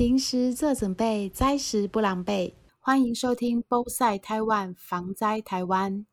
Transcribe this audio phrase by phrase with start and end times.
[0.00, 2.54] 平时做准备，灾时不狼狈。
[2.78, 6.06] 欢迎收听 Both Side Taiwan 防灾台湾。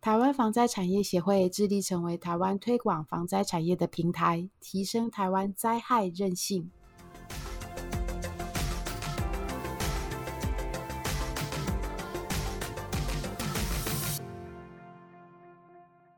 [0.00, 6.70] 台湾防灾产业协会致力成为台湾推广防灾产业的平台，提升台湾灾害韧性。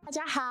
[0.05, 0.46] 大家好，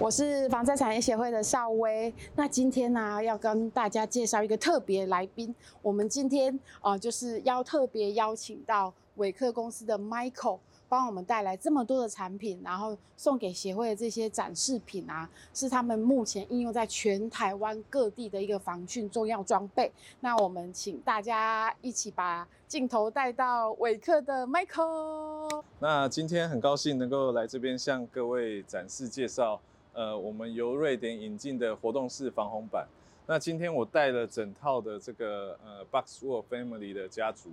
[0.00, 2.14] 我是防灾产业协会的邵薇。
[2.36, 5.52] 那今天呢，要跟大家介绍一个特别来宾。
[5.82, 19.90] 我们今天呃，就是要特别邀请到伟克公司的 Michael，帮我们带来这么多的产品，然后送给协会的这些展示品啊，是他们目前应用在全台湾各地的一个防汛重要装备。
[20.20, 25.64] 那我们请大家一起把镜头带到伟克的 Michael。
[25.80, 29.60] 那今天很高兴能够来这边向各位展示介绍，
[29.92, 32.86] 呃，我们由瑞典引进的活动式防洪板。
[33.26, 37.50] 那今天我带了整套的这个呃 Boxwell Family 的家族，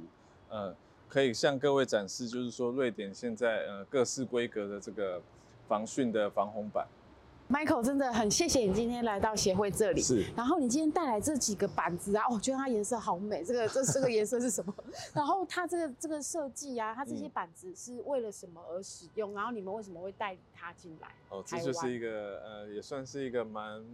[0.50, 0.74] 呃，
[1.10, 5.22] 可以向各位展示，就是说瑞典现在呃各式规格的这个
[5.68, 6.88] 防汛的防洪板。
[7.48, 10.02] Michael 真的很谢谢你今天来到协会这里。
[10.02, 13.44] 是然后你今天带来这几个板子啊，哦，我觉得它颜色好美。
[13.44, 14.74] 这个这这个颜色是什么？
[15.14, 19.36] 然后它这个这个设计啊，它这些嗯板子是为了什么而使用？
[19.36, 21.08] 然后你们为什么会带它进来？
[21.30, 23.86] 哦，这就是一个呃，也算是一个蛮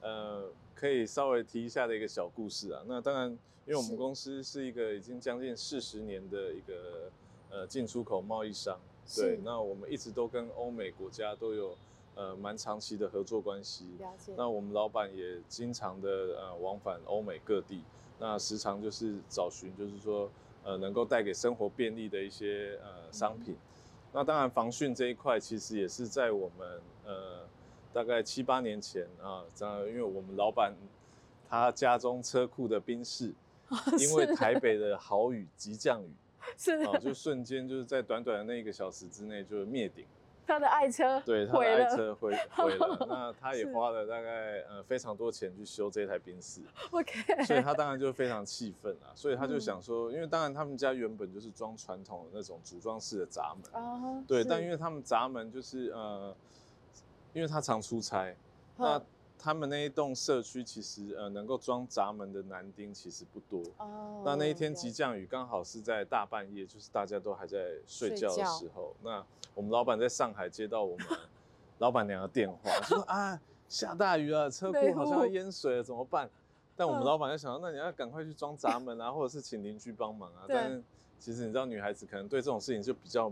[0.00, 0.44] 呃，
[0.74, 2.82] 可以稍微提一下的一个小故事啊。
[2.86, 3.28] 那当然，
[3.66, 7.10] 因为我们公司是一个已经将近四十年的一个
[7.50, 8.78] 呃进出口贸易商，
[9.14, 11.76] 对，那我们一直都跟欧美国家都有
[12.20, 13.86] 呃蛮长期的合作关系。
[13.98, 14.34] 了解。
[14.36, 17.82] 那我们老板也经常的呃往返欧美各地，
[18.18, 20.30] 那时常就是找寻，就是说
[20.62, 23.56] 呃能够带给生活便利的一些呃商品。
[24.12, 27.46] 那当然防汛这一块其实也是在我们呃
[27.92, 29.42] 大概七八年前啊，
[29.88, 30.74] 因为我们老板
[31.48, 33.32] 他家中车库的冰室，
[33.98, 36.10] 因为台北的豪雨急降雨
[36.58, 40.04] 是啊，就瞬间就是在短短的那一个小时之内就灭顶。
[40.46, 41.96] 他的爱车，对，他的爱。
[41.96, 46.60] 车毁毁了， 那他也花了大概呃非常多钱去修这台宾士，
[46.90, 56.34] OK，所以他当然就非常气愤啊，所以他就嗯想说，因为当然他们家原本就是装传统的那种组装式的闸门，啊，对，但因为他们闸门就是呃，
[57.32, 58.34] 因为他常出差，
[58.76, 59.04] 那哼
[59.42, 68.94] 他们那一栋社区其实呃能够装闸门的男丁其实不多，哦那那一天急了降雨刚好是在大半夜，就是大家都还在睡觉的时候。
[69.02, 69.24] 那
[69.54, 71.06] 我们老板在上海接到我们
[71.78, 76.28] 老板娘的电话，就说啊下大雨了，车内库好像要淹水了，怎么办？
[76.76, 80.44] 但我们嗯老板就想到，那你要赶快去装闸门啊，或者是请邻居帮忙啊。
[80.46, 80.84] 对但
[81.18, 83.30] 其实你知道，女孩子可能对这种事情就比较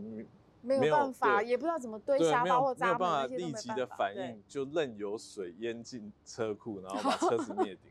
[0.60, 7.90] 没没有办法，也不知道怎么堆沙包或闸门没有办法立即的反应，就任由水淹进车库，然后把 车子灭顶。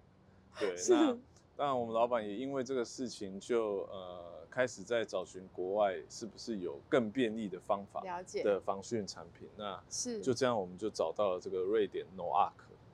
[0.59, 1.17] 对，是那
[1.55, 9.47] 当然我们老板也因为这个事情就呃开始在找寻国外是不是有更便利的方法了解的防汛产品。
[9.55, 12.51] 那是就这样，我们就找到了这个瑞典 Noark，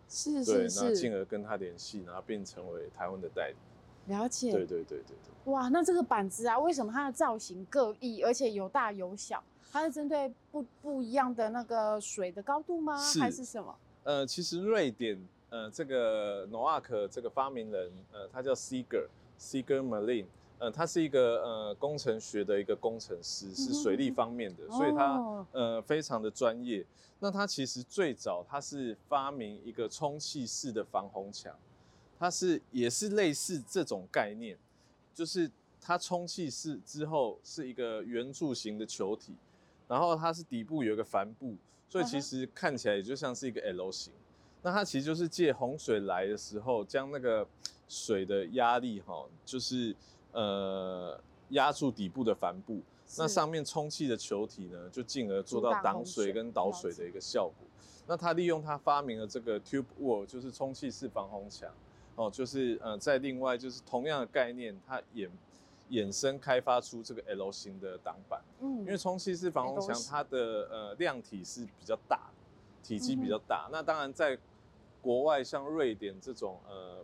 [0.07, 4.13] 是对，是是那进而跟他联系，然后并成为台湾的代理。
[4.13, 5.51] 了解对对对对对。
[5.51, 9.43] 哇，那这个板子啊，为什么它的造型各异，而且有大有小？
[9.73, 12.95] 它是针对不不一样的那个水的高度吗？
[12.95, 13.75] 是还是什么？
[14.03, 15.19] 呃，其实瑞典
[15.49, 19.07] 呃这个 Noark 这个发明人呃他叫 Seeger
[19.39, 20.27] Seeger Malin，
[20.59, 26.85] 呃他是一个呃工程学的一个工程师，是水利方面的，所以他哦呃非常的专业。
[27.19, 31.51] 那他其实最早他是发明一个充气式的防洪墙，
[32.19, 34.55] 它是也是类似这种概念，
[35.15, 35.49] 就是
[35.81, 39.33] 它充气式之后是一个圆柱形的球体，
[39.87, 41.55] 然后它是底部有一个帆布，
[41.89, 44.11] 所以其实看起来也就像是一个 L 型。
[44.61, 47.45] 那它其实就是借洪水来的时候，将那个
[47.89, 49.93] 水的压力哈，就是
[50.31, 52.79] 呃压住底部的帆布，
[53.17, 57.67] 那上面充气的球体呢，就进而做到阻挡水水跟导水的一个效果。
[58.07, 61.69] 那他利用他发明了这个 tube wall，就是充气式防洪墙，
[62.15, 65.29] 哦，就是呃，在另外就是同样的概念，它衍
[65.89, 68.41] 衍生开发出这个 L 型的挡板。
[68.59, 68.79] 嗯。
[68.79, 72.29] 因为充气式防洪墙它的呃量体是比较大，
[72.81, 73.69] 体积比较嗯大。
[73.71, 74.37] 那当然在
[75.01, 77.03] 国外像瑞典这种呃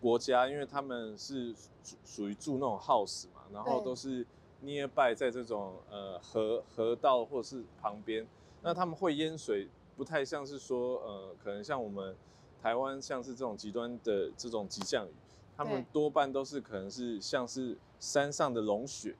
[0.00, 4.24] 国家，因为他们是属属于住那种 house 嘛，然后都是
[4.64, 8.26] nearby 在这种呃河河道或者是旁边，
[8.62, 12.16] 那他们会淹水，不太像是说呃可能像我们
[12.60, 15.12] 台湾像是这种极端的这种急降雨，
[15.56, 19.14] 他们多半都是可能是像是山上的融雪。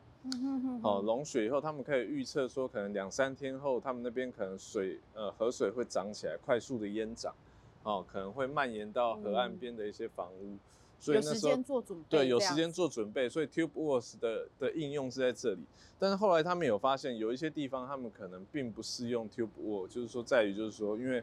[0.82, 7.34] 哦，哼融雪以后，他们可以预测说，可能两三天后，他们那边可能水呃河水会涨起来，快速的淹涨，
[7.84, 10.58] 哦，可能会蔓延到河岸嗯边的一些房屋，
[10.98, 15.60] 所以有时那时候间做准备，对，有时间做准备，所以 Tube Works 的的应用是在这里。
[15.98, 21.22] 但是后来他们有发现，有一些地方他们可能并不适用 Tube Wars，就是说在于就是说，因为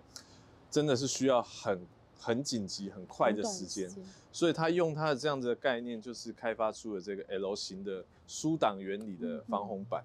[0.71, 1.85] 真的是需要很
[2.25, 3.87] 很紧急、很快的时间，
[4.31, 10.03] 所以他用他的这样子的概念，就是开发出了这个 L 型的疏挡原理的防洪板。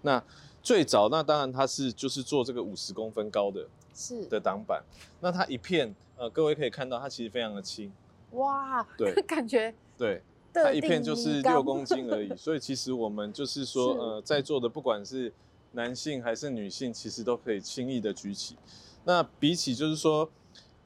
[0.00, 0.24] 那
[0.62, 4.82] 最早，那当然它是就是做这个五十公分高的是的挡板。
[5.20, 7.92] 那它一片，呃，各位可以看到，它其实非常的轻，
[8.30, 10.22] 哇，对 感觉对，
[10.54, 12.34] 它一片就是六公斤而已。
[12.38, 15.30] 所以其实我们就是说，是呃，在座的不管是
[15.72, 18.56] 男性还是女性，其实都可以轻易的举起。
[19.04, 20.30] 那比起就是说，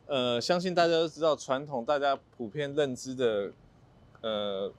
[0.06, 3.52] 呃，相信大家都知道，传统大家普遍认知的，
[4.20, 4.70] 呃，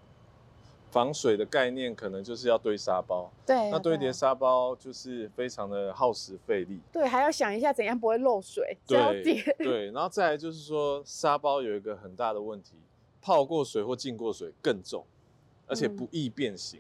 [0.92, 3.32] 防水的概念可能就是要堆沙包。
[3.46, 6.80] 对啊，那堆叠沙包就是非常的耗时费力。
[6.92, 9.24] 对，还要想一下怎样不会漏水，对，
[9.58, 12.76] 对，然后再来就是说，沙包有一个很大的问题，
[13.20, 15.04] 泡过水或浸过水更重，
[15.66, 16.80] 而且不易变形。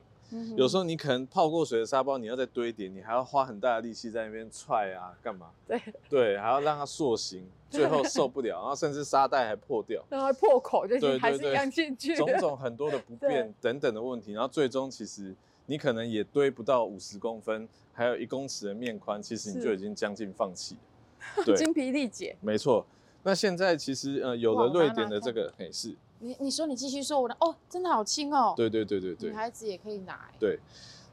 [0.56, 5.52] 有时候候你可能泡过水的沙包，你要再堆叠，你还要花很大的力气在那边踹啊，干嘛？
[5.68, 10.04] 对，对，还要让它塑形，最后受不了，然后甚至沙袋还破掉。
[10.10, 15.36] 然后破口就对是还是一对对样进去，种种很多的不 便等等的问题，然后最终其实
[15.66, 20.76] 你可能也堆不到五十公分，还有一公尺的面宽，其实你就已经将近放弃。
[21.46, 22.36] 对，精疲力竭。
[22.42, 22.86] 没错。
[23.24, 30.60] 那现在其实呃有了瑞典的这个嘿是，你你说你继续说，我的哦，真的好轻哦，对对对对对女孩子也可以拿欸，对。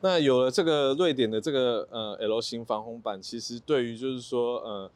[0.05, 4.91] 那有了这个瑞典的这个呃 L 型防红板，其实对于就是说呃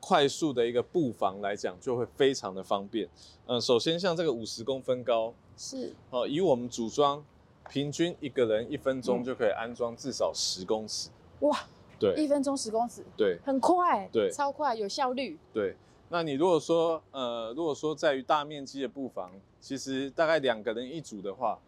[0.00, 3.08] 快速的一个布防来讲，就会非常的方便。
[3.46, 7.24] 呃，首先像这个五十公分高，是哦，以我们组装，
[7.70, 11.08] 平均一个人一分钟嗯就可以安装至少十公尺。
[11.40, 11.56] 哇，
[12.00, 15.76] 对一分钟十公尺，对很快，对超快，有效率，对，
[16.12, 19.32] 那你如果说呃，如果说在于大面积的布防，
[19.62, 21.58] 其实大概两个人一组的话，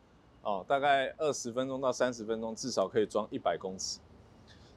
[0.42, 4.00] 哦，大概二十分钟到三十分钟，至少可以装一百公尺。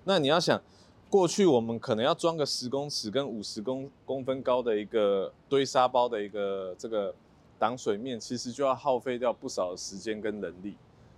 [0.05, 0.61] 那你要想，
[1.09, 7.13] 过去我们可能要装个十公尺跟五十公公分高的一个堆沙包的一个这个
[7.59, 10.77] 挡水面，其实就要耗费掉不少的时间跟人力。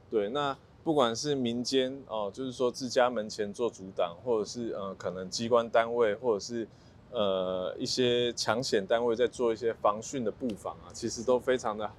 [0.09, 6.67] 对，那不管是民间哦，就是说自家门前做阻挡，或者是呃可能机关单位，或者是
[7.11, 11.89] 呃一些抢险单位在做一些防汛的布防啊，其实都非常的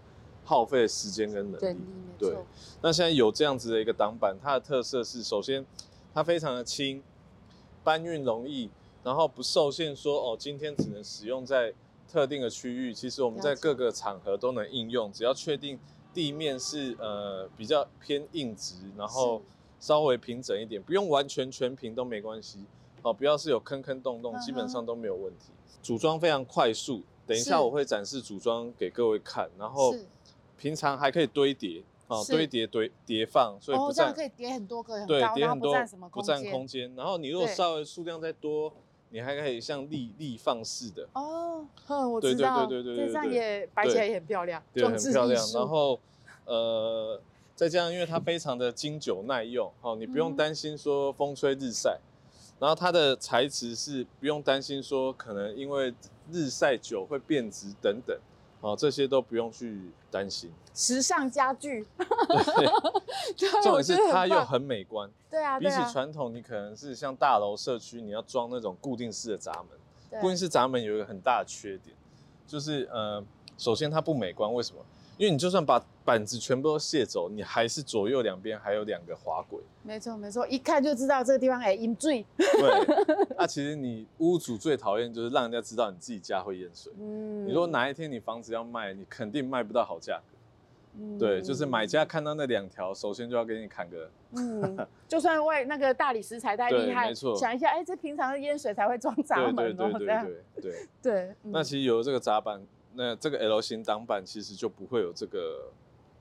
[0.44, 1.76] 耗费时间跟能力。
[2.18, 2.36] 对，
[2.82, 5.64] 那现在有这样子的一个挡板，它的特色是，首先
[6.12, 7.02] 它非常的轻，
[7.82, 8.70] 搬运容易，
[9.02, 11.72] 然后不受限说哦，今天只能使用在
[12.10, 12.92] 特定的区域。
[12.92, 15.78] 其实我们在各个场合都能应用，只要确定
[16.12, 19.40] 地面是呃比较偏硬直，然后
[19.78, 22.64] 稍微平整一点，不用完全全平都没关系。
[23.02, 25.50] 哦，不要是有坑坑洞洞，基本上都没有问题。
[25.82, 29.94] 组装非常快速，等一下我会展示组装给各位看，然后
[30.58, 35.74] 平常还可以堆叠，哦，堆叠堆叠放，所以哦不占、这样可以叠很多个很对叠很多
[36.10, 36.94] 不占空间。
[36.94, 38.70] 然后你如果稍微数量再多，
[39.08, 45.52] 你还可以像立立放式的，哦，哼，我对对知道，对对对对这样对也摆起来也很漂亮，对，很漂亮。
[45.54, 45.98] 然后
[46.44, 47.18] 呃，
[47.56, 51.98] 再加上因为它非常的经久耐用，哦，你不用嗯担心说风吹日晒。
[52.60, 55.92] 然后它的材质是不用担心说可能因为
[56.30, 58.16] 日晒久会变质等等，
[58.60, 60.52] 哦，这些都不用去担心。
[60.74, 65.10] 时尚家具， 对，重点是它又很美观。
[65.28, 70.20] 对啊，比起传统，你可能是像大楼社区，你要装那种固定式的闸门。
[70.20, 71.96] 固定式闸门有一个很大的缺点，
[72.46, 73.24] 就是呃，
[73.56, 74.52] 首先它不美观。
[74.52, 74.80] 为什么？
[75.20, 79.60] 因为你就算把板子全部都卸走，你还是左右两边还有两个滑轨。
[79.84, 86.90] 没错没错，一看就知道这个地方哎淹水，对， 那其实你屋主最讨厌就是让人家知道你自己家会淹水。
[86.98, 90.38] 嗯你说哪一天你房子要卖，你肯定卖不到好价格。
[90.98, 94.10] 嗯对，就是买家看到那两条，首先就要给你砍个。
[94.36, 100.72] 嗯， 就算外那个大理石材太对厉害，没错想一下，哎，这平常的淹水才会装闸对门哦，对对对对对。
[101.02, 102.58] 对，嗯那其实有了这个闸板，
[102.94, 105.70] 那这个 L 型挡板其实就不会有这个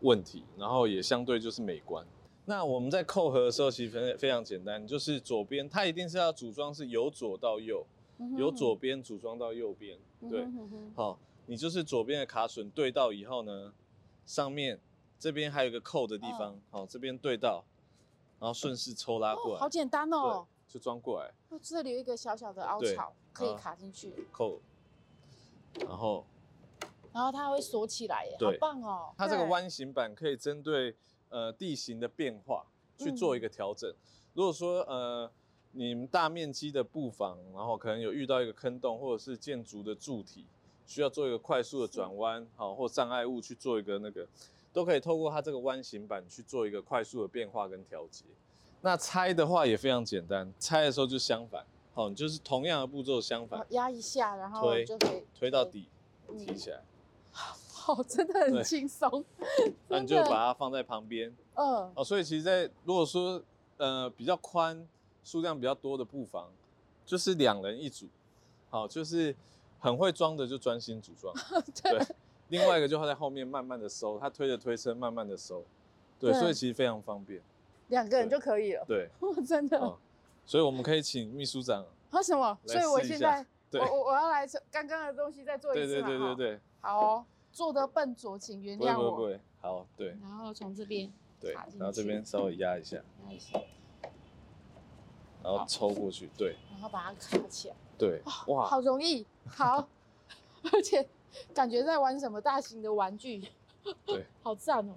[0.02, 2.06] 问题，然后也相对就是美观。
[2.46, 7.86] 那我们在扣合的时候，其实非非常简单，就是左边它一定是要组装是由左到右，
[8.18, 9.98] 嗯由左边组装到右边。
[10.30, 13.72] 对，嗯哼哼哼好，你就是左边的卡榫对到以后呢，
[14.26, 14.80] 上面
[15.20, 17.64] 这边还有一个扣的地方，好，这边对到，
[18.40, 24.60] 然后顺势抽拉过哦，来，好简单哦，就装过来哦这里有一个小小的凹槽，可以啊卡进去，扣，
[25.82, 26.26] 然后
[27.14, 29.14] 然后它会锁起来耶，好对棒哦！
[29.18, 30.96] 它这个对弯形板可以针对
[31.30, 32.66] 呃地形的变化
[32.98, 33.94] 去做嗯一个调整。
[34.34, 35.30] 如果说呃
[35.72, 40.46] 你们大面积的布防，然后可能有遇到一个坑洞或者是建筑的柱体
[40.88, 44.28] 需要做一个快速的转弯，好或障碍物去做一个那个，
[44.74, 48.26] 都可以透过它这个弯形板去做一个快速的变化跟调节。
[48.82, 51.64] 那拆的话也非常简单，拆的时候就相反，
[51.94, 55.88] 好，就是同样的步骤相反，压一下，然后推就可以推到底，
[56.28, 56.82] 嗯提起来，
[57.32, 58.64] 好，真的很对。
[58.64, 59.24] 轻松。
[59.88, 63.42] 那你就把它放在旁边，嗯，哦，所以其实在，如果说
[63.78, 64.88] 呃比较宽、
[65.24, 66.50] 数量比较多的布房，
[67.06, 68.08] 就是两人一组，
[68.70, 69.36] 好，就是
[69.80, 71.34] 很会装的就专心组装，
[71.82, 72.00] 对，
[72.50, 75.64] 另外一个就会在后面慢慢的收，他推着推车慢慢的收，
[76.20, 76.40] 对，对。
[76.40, 77.42] 所以其实非常方便，
[77.88, 78.86] 两个人就可以了。
[78.88, 79.10] 对，
[79.48, 79.80] 真的。
[79.80, 79.98] 哦，
[80.46, 82.58] 所以我们可以请秘书长，喝什么？
[82.68, 86.08] 所以我现在对我我我要来刚刚的东西再做一对对次嘛。
[86.08, 86.36] 哈。
[86.36, 89.12] 对对对，好哦，做的笨拙，请原谅我。
[89.12, 92.98] 不会不会，好，对然后从这边对然后这去边稍微压一下，
[93.28, 93.60] 压一下，
[95.44, 97.76] 然后抽过去，对然后把它卡起来。
[97.98, 99.88] 对，哇，好容易，好，
[100.72, 101.08] 而且
[101.54, 103.44] 感觉在玩什么大型的玩具，
[104.06, 104.94] 对，好赞哦！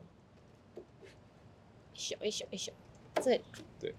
[1.94, 2.72] 一小一小一小，
[3.16, 3.42] 这里
[3.80, 3.94] 对，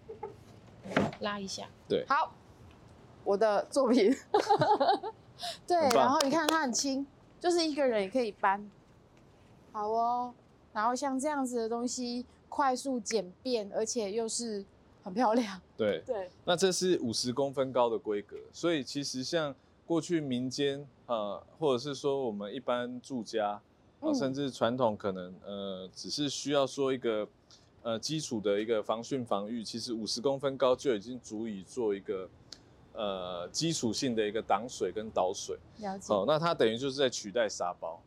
[1.20, 2.34] 拉一下，对好，
[3.24, 4.16] 我的作品，
[5.68, 7.06] 对，然后你看它很轻，
[7.40, 8.70] 就是一个人也可以搬，
[9.72, 10.34] 好哦。
[10.74, 14.66] 然后像这样子的东西，快速简便，而且又是
[15.04, 16.02] 很漂亮，对。
[16.06, 19.54] 对，那这是五十公分高的规格，所以其实像
[19.86, 23.62] 过去民间呃，或者是说我们一般住家
[24.16, 27.28] 甚至传统可能呃，只是需要说一个
[27.84, 32.28] 呃基础的一个防汛防御，其实五十公分高就已经足以做一个
[32.94, 35.58] 呃基础性的一个挡水跟导水。
[35.80, 38.00] 了解，哦，那它等于就是在取代沙包。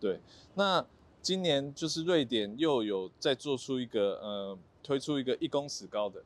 [0.00, 0.18] 对，
[0.54, 0.84] 那
[1.20, 6.20] 今年就是瑞典又有在做出一个呃，推出一个一公尺高的，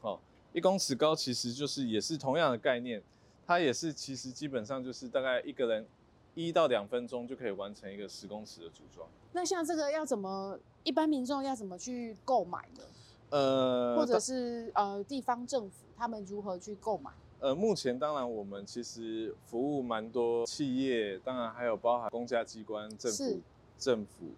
[0.00, 0.18] 哦，
[0.52, 3.00] 一公尺高其实就是也是同样的概念，
[3.46, 5.86] 它也是其实基本上就是大概一个人
[6.34, 9.08] 一到两分钟就可以完成一个十公尺的组装。
[9.32, 12.82] 那像这个要怎么，一般民众要怎么去购买呢？
[13.30, 17.12] 呃，或者是呃地方政府他们如何去购买？
[17.44, 23.40] 呃，目前当然我们其实服务蛮多企业，当然还有包含公家机关、政府、
[23.78, 24.28] 政府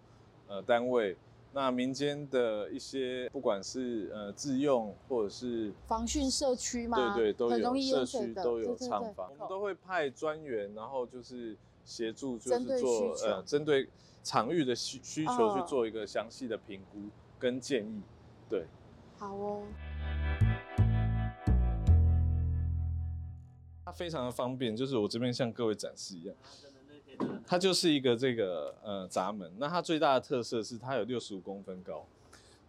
[0.49, 1.17] 呃单位，
[1.53, 7.15] 那民间的一些不管是呃自用或者是防汛社区嘛？
[7.15, 13.89] 对对都有，社区都有厂房，我们都会派专员，然后就是协助，就是做呃针对
[14.25, 16.99] 场域的需需求去嗯做一个详细的评估
[17.39, 18.03] 跟建议，
[18.51, 18.65] 对。
[19.17, 19.63] 好哦，
[23.87, 26.35] 它非常的方便，就是我这边向各位展示一样，
[27.47, 32.05] 它就是一个这个呃闸门，那它最大的特色是它有六十五公分高，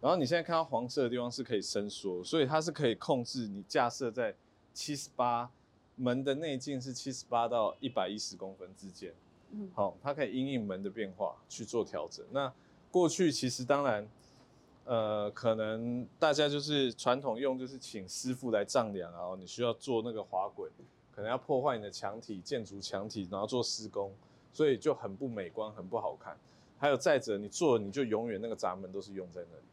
[0.00, 4.32] 然后你现在看到黄色的地方是可以伸缩，所以它是可以控制你架设在
[4.72, 5.50] 七十八
[5.96, 9.12] 门的内径是七十八到一百一十公分之间，
[9.50, 12.24] 嗯，好、它可以因应门的变化去做调整。
[12.30, 12.52] 那
[12.92, 14.08] 过去其实当然，
[14.84, 20.70] 呃，可能大家就是传统用就是请师傅来丈量然后，你需要做那个滑轨，
[21.18, 24.12] 可能要破坏你的墙体、建筑墙体，然后做施工，
[24.52, 26.36] 所以就很不美观、很不好看。
[26.78, 29.64] 还有再者，你做了你就永远那个闸门都是用在那里，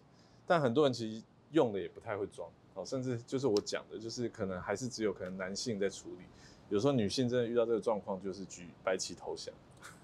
[0.48, 6.24] 但很多人其实用的也不太会装哦，甚至就是我讲的，就是可能还是只有可能男性在处理，
[6.70, 9.54] 有时候女性真的遇到这个状况，就是举白旗投降。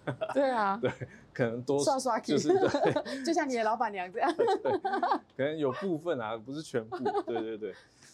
[0.35, 0.91] 对啊，对，
[1.33, 4.31] 可能多刷刷就是对，就像你的老板娘这样，
[5.35, 6.97] 可能有部分啊，不是全部。
[7.23, 7.73] 对对对。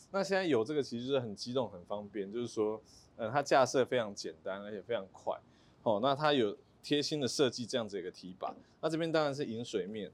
[0.10, 2.82] 那现在有这个其实就是很激动、很方便，就是说，
[3.18, 5.38] 呃，它架设非常简单，而且非常快。
[5.84, 8.56] 哦，那它有贴心的设计这样子一个提把。
[8.80, 10.12] 那这边当然是饮水面。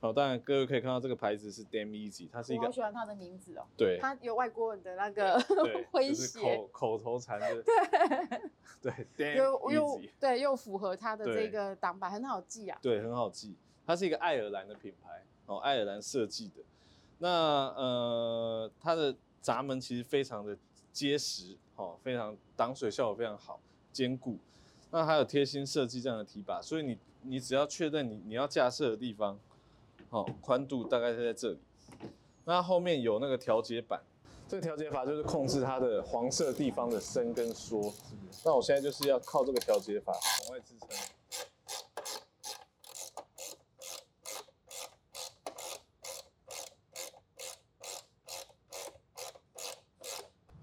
[0.00, 7.62] 好、当然各位可以看到这个牌子是 Damn Easy，它是一个我好喜欢它的名字哦，对它有外国人的那个对，诙 就是谐口，口头禅的，
[8.82, 10.10] 对 对又，Damn 又 Easy。
[10.20, 12.78] 对又符合它的这个挡板，很好记啊。
[12.82, 13.56] 对，很好记。
[13.86, 16.62] 它是一个爱尔兰的品牌哦，爱尔兰设计的。
[17.16, 17.28] 那
[17.74, 20.54] 呃，它的闸门其实非常的
[20.92, 23.58] 结实哦，非常挡水效果非常好，
[23.92, 24.38] 坚固。
[24.90, 29.38] 那还有贴心设计这样的提把，所以你你只要确认你你要架设的地方，
[30.10, 31.58] 哦，宽度大概是在这里。
[32.44, 34.00] 那后面有那个调节板，
[34.46, 37.92] 这个调节阀就是控制它的黄色地方的伸跟缩。
[38.44, 40.88] 那我现在就是要靠这个调节阀往外支撑。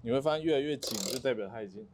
[0.02, 1.86] 你会发现越来越紧，就代表它已经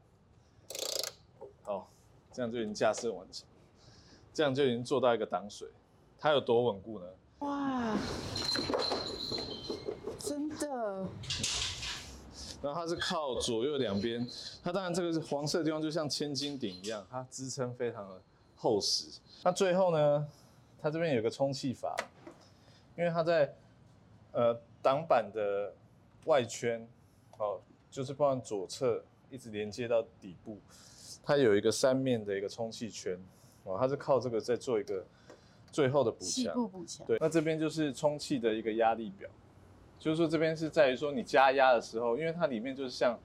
[1.63, 1.91] 好，
[2.33, 3.47] 这样就已经架设完成，
[4.33, 5.69] 这样就已经做到一个挡水。
[6.19, 7.07] 它有多稳固呢？
[7.41, 7.97] 哇，
[10.19, 11.07] 真的，
[12.63, 14.27] 然后它是靠左右两边，
[14.65, 18.21] 它当然这个是黄色的地方就像千斤顶一样，它支撑非常的
[18.57, 19.21] 厚实。
[19.45, 20.27] 那最后呢，
[20.81, 21.95] 它这边有个充气阀，
[22.97, 23.55] 因为它在
[24.33, 25.75] 呃挡板的
[26.25, 26.89] 外圈，
[27.39, 30.59] 哦，就是包含左侧一直连接到底部，
[31.23, 33.19] 它有一个三面的一个充气圈，
[33.65, 35.05] 哦，它是靠这个在做一个
[35.71, 36.55] 最后的补细强。
[36.55, 37.07] 部补强。
[37.07, 39.29] 对，那这边就是充气的一个压力表，
[39.99, 43.19] 就是说这边是在于说你加压的时候，因为它里面就是像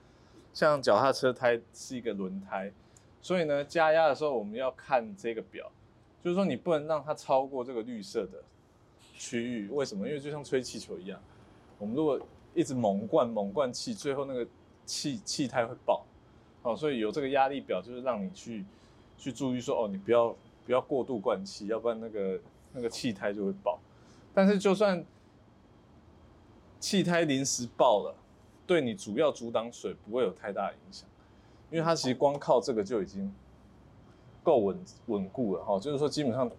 [0.54, 2.72] 像脚踏车胎是一个轮胎，
[3.22, 5.72] 所以呢加压的时候我们要看这个表，
[6.22, 8.44] 就是说你不能让它超过这个绿色的
[9.16, 10.08] 区域，为什么？
[10.08, 11.22] 因为就像吹气球一样，
[11.78, 12.20] 我们如果
[12.54, 14.48] 一直猛灌猛灌气，最后那个
[14.86, 16.06] 气气胎会爆，
[16.62, 18.66] 哦，所以有这个压力表就是让你去
[19.18, 22.40] 去注意说哦，你不要不要过度灌气，要不然那个
[22.74, 23.80] 那个气胎就会爆。
[24.34, 25.04] 但是就算
[26.80, 28.16] 气胎临时爆了，
[28.66, 31.08] 对你主要阻挡水不会有太大影响，
[31.72, 33.34] 因为它其实光靠这个就已经
[34.44, 35.80] 够稳稳固了哈。
[35.80, 36.50] 就是说，基本上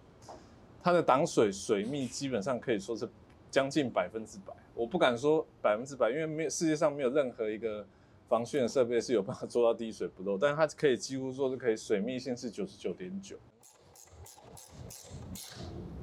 [0.81, 3.07] 它的挡水水密基本上可以说是
[3.55, 4.53] 将近百分之百。
[4.73, 7.87] 我不敢说百分之百，因为没有世界上没有任何一个
[8.27, 13.37] 防汛的设备是有办法做到滴水不漏，但是它可以几乎说是可以水密性是九十九点九。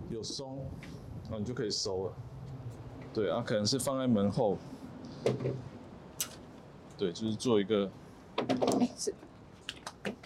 [0.08, 0.64] 有松，
[1.24, 2.14] 然后你就可以收了。
[3.12, 4.56] 对啊，可能是放在门后，
[6.96, 7.90] 对，就是做一个
[8.80, 9.14] 哎，是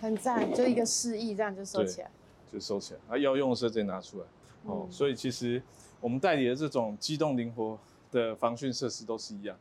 [0.00, 2.11] 很赞，就一个示意，这样就收起来。
[2.52, 4.26] 就收起来，啊，要用的时候直接拿出来。
[4.66, 5.61] 哦，嗯所以其实
[6.00, 7.79] 我们代理的这种机动灵活
[8.11, 9.57] 的防汛设施都是一样，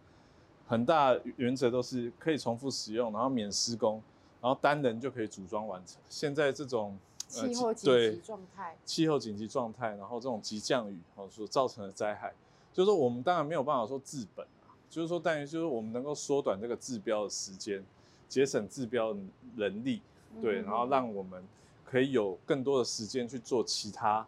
[0.67, 4.01] 很大原则都是可以重复使用，然后免施工，
[4.41, 5.97] 然后单人就可以组装完成。
[6.09, 6.97] 现在这种
[7.35, 12.33] 呃气候紧对急状态，气候紧急状态，然后这种急降雨哦所造成的灾害，
[12.73, 17.83] 就是说我们当然没有办法说治本啊，就是说但于就是我们能够缩短这个治标的时间，
[18.27, 19.19] 节省治标的
[19.55, 20.01] 人力，
[20.41, 21.43] 对，嗯然后让我们
[21.83, 24.25] 可以有更多的时间去做其他，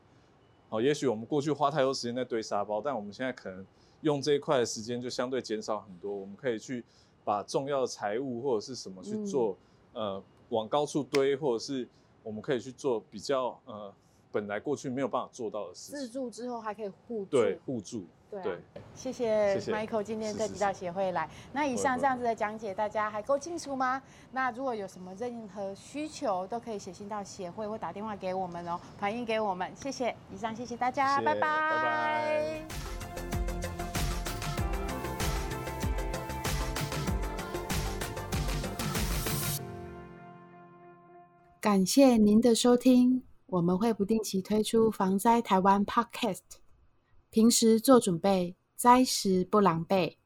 [0.70, 3.66] 哦，也许我们过去花太多时间在堆沙包，但我们现在可能
[4.02, 6.84] 用这一块的时间就相对减少很多，我们可以去
[7.24, 9.56] 把重要的财务或者是什么去做，
[9.94, 11.88] 呃，往高处堆，或者是
[12.24, 13.94] 我们可以去做比较呃
[14.32, 17.32] 本来过去没有办法做到的事自，助之后还可以互助。
[17.32, 18.58] 对，互助，对啊对，
[18.94, 21.30] 谢谢谢谢 Michael 今天是是特级到协会来。
[21.54, 24.02] 那以上这样子的讲解，大家还够清楚吗？
[24.32, 29.72] 那如果有什么任何需求，都可以写信到协会或打电话给我们哦，反映给我们。
[29.76, 31.48] 谢谢，以上谢谢大家，谢谢拜拜拜
[31.84, 32.68] 拜
[41.60, 46.40] 感谢您的收听，我们会不定期推出防灾台湾 Podcast，
[47.30, 50.17] 平时做准备，灾时不狼狈。